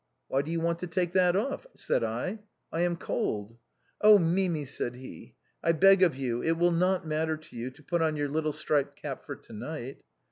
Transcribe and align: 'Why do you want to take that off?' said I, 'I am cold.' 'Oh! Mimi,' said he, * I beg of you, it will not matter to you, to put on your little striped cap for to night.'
'Why 0.29 0.41
do 0.41 0.49
you 0.49 0.59
want 0.59 0.79
to 0.79 0.87
take 0.87 1.11
that 1.11 1.35
off?' 1.35 1.67
said 1.75 2.03
I, 2.03 2.39
'I 2.71 2.81
am 2.81 2.95
cold.' 2.97 3.55
'Oh! 4.01 4.17
Mimi,' 4.17 4.65
said 4.65 4.95
he, 4.95 5.35
* 5.49 5.63
I 5.63 5.73
beg 5.73 6.01
of 6.01 6.15
you, 6.15 6.41
it 6.41 6.53
will 6.57 6.71
not 6.71 7.05
matter 7.05 7.37
to 7.37 7.55
you, 7.55 7.69
to 7.69 7.83
put 7.83 8.01
on 8.01 8.15
your 8.15 8.27
little 8.29 8.51
striped 8.51 8.95
cap 8.99 9.21
for 9.21 9.35
to 9.35 9.53
night.' 9.53 10.01